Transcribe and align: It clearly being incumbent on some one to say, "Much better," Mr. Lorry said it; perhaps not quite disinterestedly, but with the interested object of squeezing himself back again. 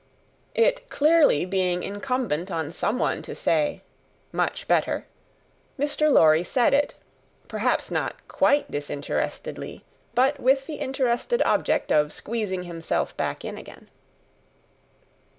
It 0.55 0.89
clearly 0.89 1.45
being 1.45 1.83
incumbent 1.83 2.49
on 2.49 2.71
some 2.71 2.97
one 2.97 3.21
to 3.21 3.35
say, 3.35 3.83
"Much 4.31 4.67
better," 4.67 5.05
Mr. 5.77 6.09
Lorry 6.11 6.43
said 6.43 6.73
it; 6.73 6.95
perhaps 7.47 7.91
not 7.91 8.15
quite 8.27 8.71
disinterestedly, 8.71 9.85
but 10.15 10.39
with 10.39 10.65
the 10.65 10.77
interested 10.77 11.43
object 11.43 11.91
of 11.91 12.13
squeezing 12.13 12.63
himself 12.63 13.15
back 13.15 13.43
again. 13.43 13.91